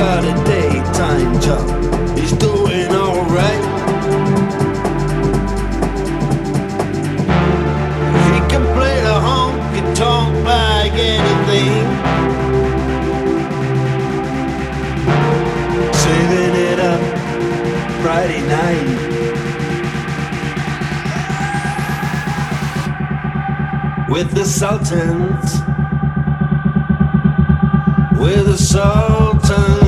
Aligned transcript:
got 0.00 0.24
a 0.24 0.34
daytime 0.44 1.38
job. 1.42 1.66
He's 2.16 2.32
doing 2.32 2.90
alright. 2.90 3.64
He 8.28 8.38
can 8.50 8.64
play 8.76 8.96
the 9.08 9.18
honky 9.26 9.82
tonk 9.94 10.32
like 10.46 10.96
anything. 11.16 11.86
Saving 16.02 16.54
it 16.70 16.80
up 16.92 17.02
Friday 18.02 18.42
night. 18.56 19.10
with 24.08 24.32
the 24.32 24.44
Sultans, 24.44 25.50
with 28.18 28.44
the 28.46 28.58
Sultans 28.58 29.79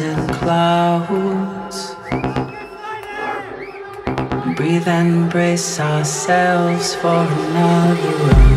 in 0.00 0.26
clouds. 0.28 1.94
Breathe 4.56 4.88
and 4.88 5.30
brace 5.30 5.80
ourselves 5.80 6.94
for 6.94 7.08
another. 7.08 8.47